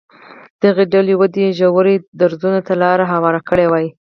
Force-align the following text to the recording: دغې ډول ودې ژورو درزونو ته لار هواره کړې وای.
دغې 0.63 0.85
ډول 0.91 1.07
ودې 1.19 1.45
ژورو 1.57 1.93
درزونو 2.19 2.59
ته 2.67 2.73
لار 2.81 2.99
هواره 3.13 3.41
کړې 3.49 3.65
وای. 3.69 3.87